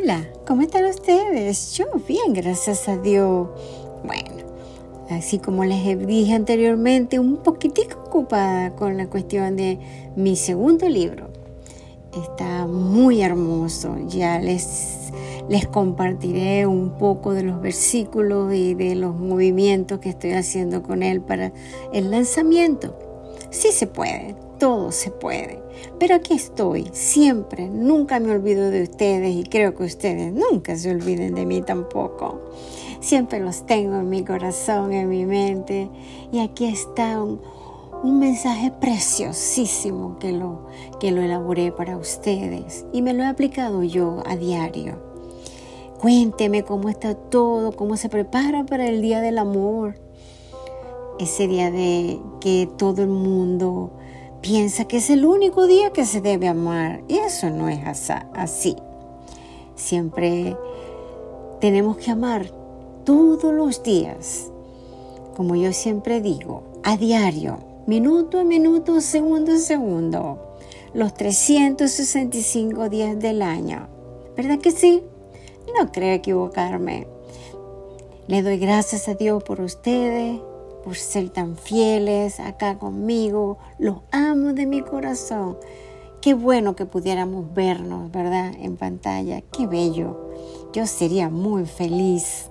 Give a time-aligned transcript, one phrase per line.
[0.00, 1.72] Hola, ¿cómo están ustedes?
[1.72, 3.48] Yo bien, gracias a Dios.
[4.04, 4.44] Bueno,
[5.10, 9.80] así como les dije anteriormente, un poquitico ocupada con la cuestión de
[10.14, 11.30] mi segundo libro.
[12.12, 13.96] Está muy hermoso.
[14.06, 15.10] Ya les,
[15.48, 21.02] les compartiré un poco de los versículos y de los movimientos que estoy haciendo con
[21.02, 21.50] él para
[21.92, 22.96] el lanzamiento.
[23.50, 25.62] Sí se puede, todo se puede.
[25.98, 30.90] Pero aquí estoy, siempre, nunca me olvido de ustedes y creo que ustedes nunca se
[30.90, 32.40] olviden de mí tampoco.
[33.00, 35.88] Siempre los tengo en mi corazón, en mi mente.
[36.32, 37.40] Y aquí está un,
[38.04, 40.66] mensaje preciosísimo que lo,
[41.00, 45.02] que lo elaboré para ustedes y me lo he aplicado yo a diario.
[46.00, 49.96] Cuénteme cómo está todo, cómo se prepara para el Día del Amor.
[51.18, 53.97] Ese día de que todo el mundo
[54.40, 57.02] piensa que es el único día que se debe amar.
[57.08, 57.80] Y eso no es
[58.34, 58.76] así.
[59.74, 60.56] Siempre
[61.60, 62.50] tenemos que amar
[63.04, 64.50] todos los días.
[65.36, 70.56] Como yo siempre digo, a diario, minuto a minuto, segundo a segundo.
[70.94, 73.88] Los 365 días del año.
[74.36, 75.02] ¿Verdad que sí?
[75.78, 77.06] No creo equivocarme.
[78.26, 80.40] Le doy gracias a Dios por ustedes,
[80.84, 83.58] por ser tan fieles acá conmigo.
[83.78, 85.58] Los amo de mi corazón.
[86.20, 88.52] Qué bueno que pudiéramos vernos, ¿verdad?
[88.58, 89.40] En pantalla.
[89.40, 90.18] Qué bello.
[90.72, 92.50] Yo sería muy feliz.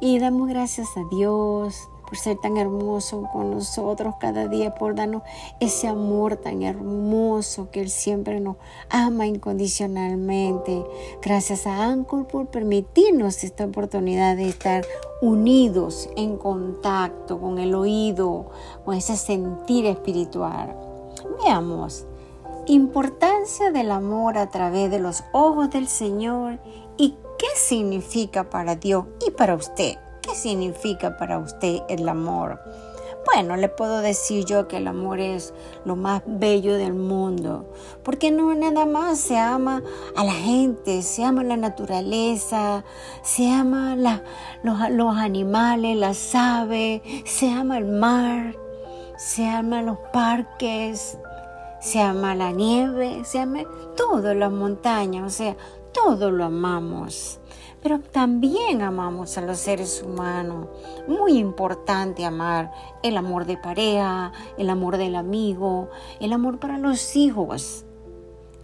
[0.00, 1.76] Y damos gracias a Dios
[2.10, 5.22] por ser tan hermoso con nosotros cada día, por darnos
[5.60, 8.56] ese amor tan hermoso que Él siempre nos
[8.88, 10.84] ama incondicionalmente.
[11.22, 14.84] Gracias a Anchor por permitirnos esta oportunidad de estar
[15.22, 18.50] unidos en contacto con el oído,
[18.84, 20.74] con ese sentir espiritual.
[21.44, 22.06] Veamos,
[22.66, 26.58] importancia del amor a través de los ojos del Señor
[26.96, 29.96] y qué significa para Dios y para usted.
[30.30, 32.60] ¿Qué significa para usted el amor?
[33.26, 35.52] Bueno, le puedo decir yo que el amor es
[35.84, 37.68] lo más bello del mundo,
[38.04, 39.82] porque no nada más se ama
[40.16, 42.84] a la gente, se ama la naturaleza,
[43.22, 48.54] se ama los, animales, las aves, se ama el mar,
[49.18, 51.18] se ama los parques,
[51.80, 53.64] se ama la nieve, se ama
[53.96, 55.56] todo, las montañas, o sea,
[55.92, 57.39] todo lo amamos
[57.82, 60.68] pero también amamos a los seres humanos.
[61.08, 65.88] Muy importante amar el amor de pareja, el amor del amigo,
[66.20, 67.84] el amor para los hijos.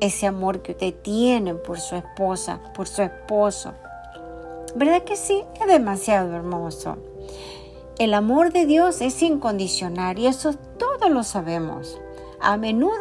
[0.00, 3.74] Ese amor que usted tiene por su esposa, por su esposo.
[4.76, 5.42] ¿Verdad que sí?
[5.60, 6.96] Es demasiado hermoso.
[7.98, 12.00] El amor de Dios es incondicional y eso todos lo sabemos.
[12.40, 12.94] A menudo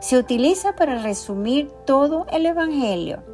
[0.00, 3.31] se utiliza para resumir todo el Evangelio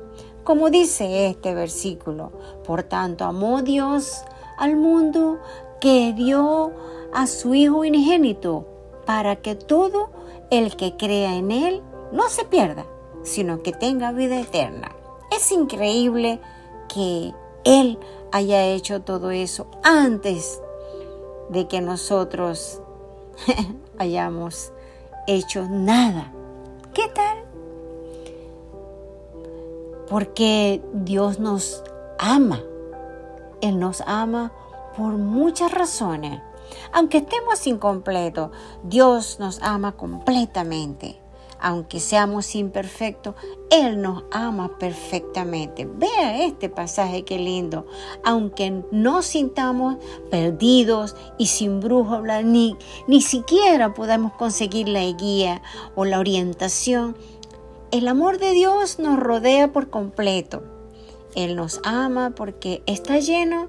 [0.49, 2.33] como dice este versículo.
[2.65, 4.25] Por tanto, amó Dios
[4.57, 5.39] al mundo
[5.79, 6.73] que dio
[7.13, 8.67] a su Hijo unigénito
[9.05, 10.09] para que todo
[10.51, 11.83] el que crea en Él
[12.13, 12.87] no se pierda,
[13.25, 14.97] sino que tenga vida eterna.
[15.37, 16.41] Es increíble
[16.89, 17.99] que Él
[18.33, 20.63] haya hecho todo eso antes
[21.51, 22.81] de que nosotros
[23.99, 24.73] hayamos
[25.27, 26.33] hecho nada.
[26.95, 27.48] ¿Qué tal?
[30.09, 31.83] Porque Dios nos
[32.19, 32.61] ama.
[33.61, 34.53] Él nos ama
[34.97, 36.41] por muchas razones.
[36.93, 38.51] Aunque estemos incompletos,
[38.83, 41.21] Dios nos ama completamente.
[41.61, 43.35] Aunque seamos imperfectos,
[43.71, 45.87] Él nos ama perfectamente.
[45.87, 47.85] Vea este pasaje, qué lindo.
[48.25, 49.97] Aunque no sintamos
[50.31, 52.77] perdidos y sin brújula, ni,
[53.09, 55.61] ni siquiera podamos conseguir la guía
[55.97, 57.17] o la orientación,
[57.91, 60.63] el amor de Dios nos rodea por completo.
[61.35, 63.69] Él nos ama porque está lleno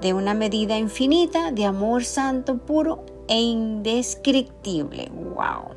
[0.00, 5.10] de una medida infinita de amor santo, puro e indescriptible.
[5.12, 5.74] ¡Wow!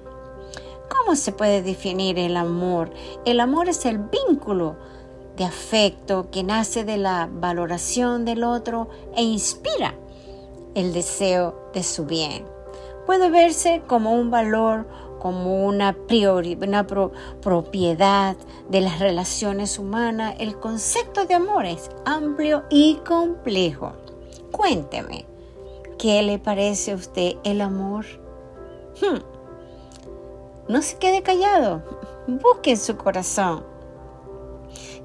[0.90, 2.92] ¿Cómo se puede definir el amor?
[3.26, 4.76] El amor es el vínculo
[5.38, 9.96] de afecto que nace de la valoración del otro e inspira
[10.76, 12.46] el deseo de su bien.
[13.08, 14.86] Puede verse como un valor
[15.22, 15.96] como una,
[16.66, 16.88] una
[17.42, 18.36] propiedad
[18.70, 23.94] de las relaciones humanas, el concepto de amor es amplio y complejo.
[24.52, 25.26] Cuénteme,
[26.00, 28.06] ¿qué le parece a usted el amor?
[29.00, 29.20] Hmm.
[30.68, 31.84] No se quede callado,
[32.28, 33.64] busque en su corazón.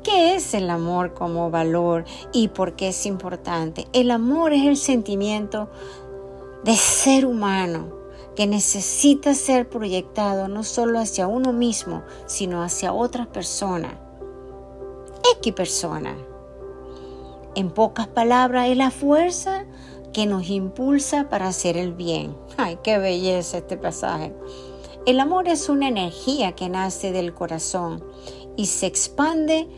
[0.02, 3.86] ¿Qué es el amor como valor y por qué es importante?
[3.92, 5.68] El amor es el sentimiento
[6.64, 8.06] de ser humano
[8.37, 13.94] que necesita ser proyectado no solo hacia uno mismo, sino hacia otras personas.
[15.38, 16.15] X persona.
[17.55, 19.65] En pocas palabras, es la fuerza
[20.12, 22.37] que nos impulsa para hacer el bien.
[22.56, 24.35] Ay, qué belleza este pasaje.
[25.06, 28.05] El amor es una energía que nace del corazón
[28.56, 29.69] y se expande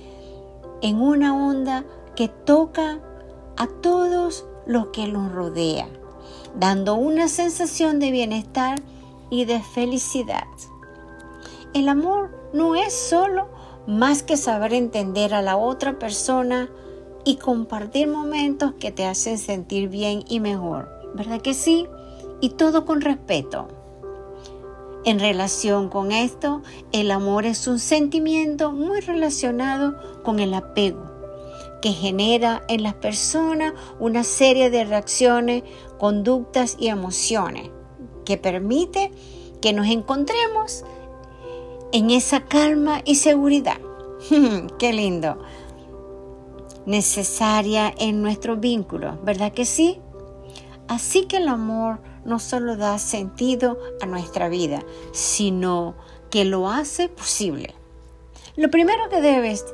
[0.80, 1.84] en una onda
[2.16, 3.00] que toca
[3.56, 5.88] a todos los que nos rodea,
[6.58, 8.82] dando una sensación de bienestar
[9.30, 10.46] y de felicidad.
[11.74, 13.48] El amor no es solo
[13.86, 16.68] más que saber entender a la otra persona
[17.24, 21.86] y compartir momentos que te hacen sentir bien y mejor, ¿verdad que sí?
[22.40, 23.68] Y todo con respeto.
[25.04, 26.62] En relación con esto,
[26.92, 31.17] el amor es un sentimiento muy relacionado con el apego,
[31.80, 35.62] que genera en las personas una serie de reacciones,
[35.98, 37.70] conductas y emociones,
[38.24, 39.10] que permite
[39.60, 40.84] que nos encontremos
[41.92, 43.78] en esa calma y seguridad.
[44.78, 45.38] ¡Qué lindo!
[46.86, 50.00] Necesaria en nuestro vínculo, ¿verdad que sí?
[50.88, 54.82] Así que el amor no solo da sentido a nuestra vida,
[55.12, 55.94] sino
[56.30, 57.74] que lo hace posible.
[58.56, 59.64] Lo primero que debes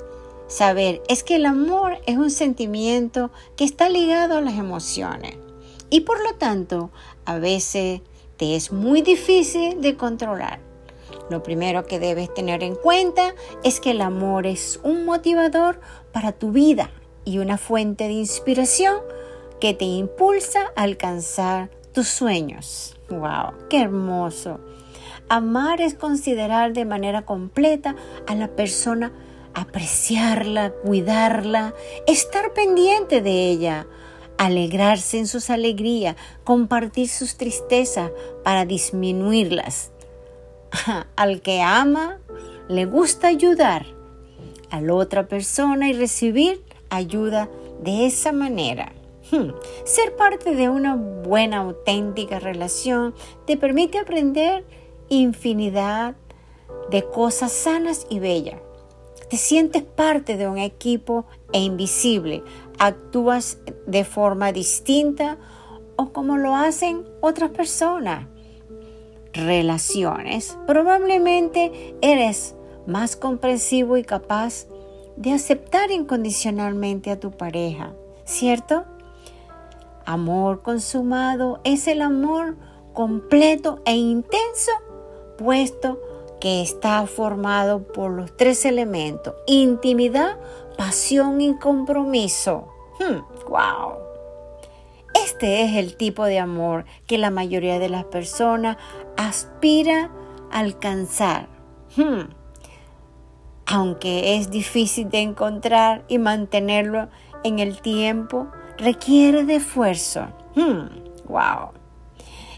[0.47, 5.37] saber es que el amor es un sentimiento que está ligado a las emociones
[5.91, 6.91] y por lo tanto
[7.25, 8.01] a veces
[8.37, 10.61] te es muy difícil de controlar.
[11.31, 15.81] Lo primero que debes tener en cuenta es que el amor es un motivador
[16.13, 16.91] para tu vida
[17.25, 18.97] y una fuente de inspiración
[19.61, 22.97] que te impulsa a alcanzar tus sueños.
[23.09, 23.69] ¡Wow!
[23.71, 24.61] ¡Qué hermoso!
[25.29, 29.13] Amar es considerar de manera completa a la persona,
[29.55, 31.75] apreciarla, cuidarla,
[32.07, 33.87] estar pendiente de ella,
[34.37, 38.11] alegrarse en sus alegrías, compartir sus tristezas
[38.43, 39.93] para disminuirlas.
[41.17, 42.19] Al que ama,
[42.69, 43.87] le gusta ayudar
[44.71, 47.49] a la otra persona y recibir ayuda
[47.83, 48.93] de esa manera.
[49.31, 49.51] Hmm.
[49.85, 53.15] Ser parte de una buena, auténtica relación
[53.47, 54.65] te permite aprender
[55.09, 56.17] infinidad
[56.91, 58.64] de cosas sanas y bellas.
[59.29, 62.43] Te sientes parte de un equipo e invisible.
[62.79, 65.39] Actúas de forma distinta
[65.97, 68.27] o como lo hacen otras personas.
[69.33, 70.59] Relaciones.
[70.67, 72.55] Probablemente eres
[72.87, 74.67] más comprensivo y capaz
[75.17, 77.93] de aceptar incondicionalmente a tu pareja,
[78.25, 78.85] ¿cierto?
[80.05, 82.57] Amor consumado es el amor
[82.93, 84.73] completo e intenso,
[85.39, 85.99] puesto
[86.45, 90.37] que está formado por los tres elementos, intimidad,
[90.77, 92.69] pasión y compromiso.
[93.49, 93.93] ¡Wow!
[93.95, 98.77] Hmm, este es el tipo de amor que la mayoría de las personas
[99.17, 100.11] aspira
[100.51, 101.49] a alcanzar.
[101.97, 102.25] Hmm,
[103.65, 107.09] aunque es difícil de encontrar y mantenerlo
[107.43, 110.27] en el tiempo, requiere de esfuerzo.
[110.55, 110.89] Hmm,
[111.27, 111.71] wow.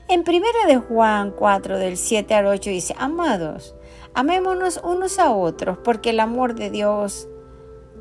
[0.08, 3.75] En 1 de Juan 4 del 7 al 8 dice, amados,
[4.16, 7.28] amémonos unos a otros, porque el amor de Dios,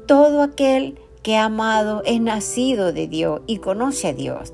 [0.07, 4.53] todo aquel que ha amado es nacido de Dios y conoce a Dios.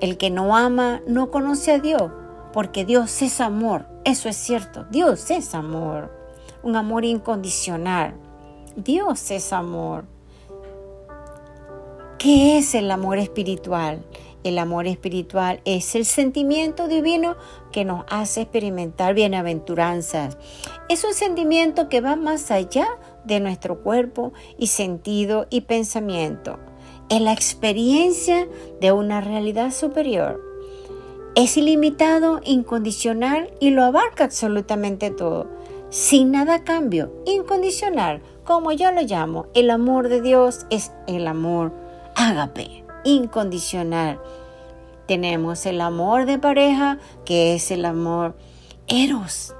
[0.00, 2.12] El que no ama no conoce a Dios,
[2.52, 3.86] porque Dios es amor.
[4.04, 6.12] Eso es cierto, Dios es amor,
[6.62, 8.14] un amor incondicional.
[8.76, 10.04] Dios es amor.
[12.18, 14.04] ¿Qué es el amor espiritual?
[14.42, 17.36] El amor espiritual es el sentimiento divino
[17.72, 20.38] que nos hace experimentar bienaventuranzas.
[20.88, 22.88] Es un sentimiento que va más allá
[23.24, 26.58] de nuestro cuerpo y sentido y pensamiento.
[27.10, 28.48] Es la experiencia
[28.80, 30.40] de una realidad superior.
[31.34, 35.48] Es ilimitado, incondicional y lo abarca absolutamente todo,
[35.90, 39.46] sin nada cambio, incondicional, como yo lo llamo.
[39.54, 41.72] El amor de Dios es el amor
[42.16, 44.20] ágape, incondicional.
[45.06, 48.36] Tenemos el amor de pareja, que es el amor
[48.86, 49.54] eros.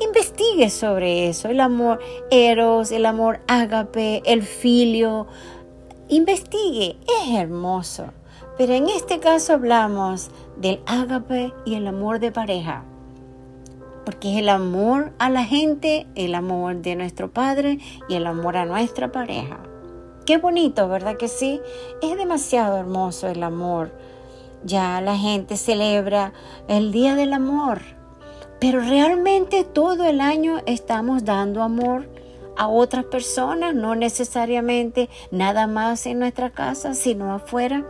[0.00, 5.28] Investigue sobre eso, el amor eros, el amor ágape, el filio.
[6.08, 8.06] Investigue, es hermoso.
[8.58, 12.84] Pero en este caso hablamos del ágape y el amor de pareja.
[14.04, 18.56] Porque es el amor a la gente, el amor de nuestro Padre y el amor
[18.56, 19.71] a nuestra pareja.
[20.24, 21.60] Qué bonito, ¿verdad que sí?
[22.00, 23.90] Es demasiado hermoso el amor.
[24.64, 26.32] Ya la gente celebra
[26.68, 27.80] el Día del Amor,
[28.60, 32.08] pero realmente todo el año estamos dando amor
[32.56, 37.84] a otras personas, no necesariamente nada más en nuestra casa, sino afuera.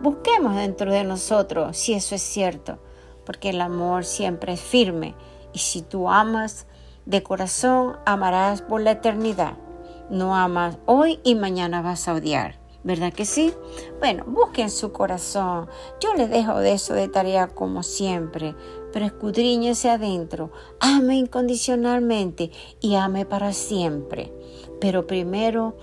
[0.00, 2.78] Busquemos dentro de nosotros si eso es cierto,
[3.26, 5.14] porque el amor siempre es firme
[5.52, 6.66] y si tú amas
[7.04, 9.67] de corazón, amarás por la eternidad.
[10.10, 12.58] No amas hoy y mañana vas a odiar.
[12.84, 13.52] ¿Verdad que sí?
[13.98, 15.68] Bueno, busquen su corazón.
[16.00, 18.54] Yo les dejo de eso de tarea como siempre,
[18.92, 20.50] pero escudriñese adentro.
[20.80, 22.50] Ame incondicionalmente
[22.80, 24.32] y ame para siempre.
[24.80, 25.76] Pero primero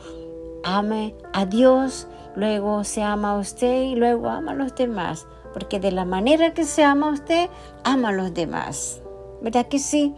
[0.63, 5.27] ame a Dios, luego se ama a usted y luego ama a los demás.
[5.53, 7.49] Porque de la manera que se ama a usted,
[7.83, 9.01] ama a los demás.
[9.41, 10.15] ¿Verdad que sí?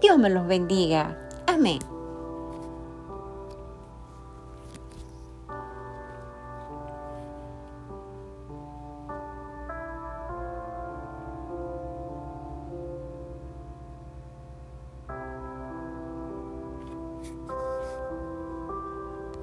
[0.00, 1.18] Dios me los bendiga.
[1.46, 1.80] Amén.